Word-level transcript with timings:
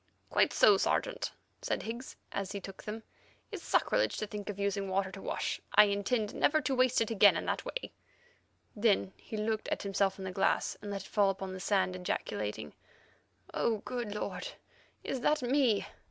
"Quite 0.31 0.51
so, 0.51 0.77
Sergeant," 0.77 1.31
said 1.61 1.83
Higgs, 1.83 2.15
as 2.31 2.53
he 2.53 2.59
took 2.59 2.81
them; 2.81 3.03
"it's 3.51 3.61
sacrilege 3.61 4.17
to 4.17 4.25
think 4.25 4.49
of 4.49 4.57
using 4.57 4.89
water 4.89 5.11
to 5.11 5.21
wash. 5.21 5.61
I 5.75 5.83
intend 5.83 6.33
never 6.33 6.59
to 6.59 6.73
waste 6.73 7.01
it 7.01 7.11
in 7.11 7.45
that 7.45 7.63
way 7.65 7.73
again." 7.77 7.91
Then 8.75 9.13
he 9.15 9.37
looked 9.37 9.67
at 9.67 9.83
himself 9.83 10.17
in 10.17 10.25
the 10.25 10.31
glass, 10.31 10.75
and 10.81 10.89
let 10.89 11.01
it 11.03 11.07
fall 11.07 11.29
upon 11.29 11.53
the 11.53 11.59
sand, 11.59 11.95
ejaculating, 11.95 12.73
"Oh! 13.53 13.83
good 13.85 14.15
Lord, 14.15 14.47
is 15.03 15.21
that 15.21 15.43
me?" 15.43 15.85